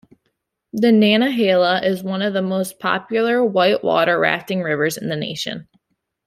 The 0.73 0.87
Nantahala 0.87 1.85
is 1.85 2.01
one 2.01 2.23
of 2.23 2.33
the 2.33 2.41
most 2.41 2.79
popular 2.79 3.45
whitewater 3.45 4.17
rafting 4.17 4.63
rivers 4.63 4.97
in 4.97 5.09
the 5.09 5.15
nation. 5.15 5.67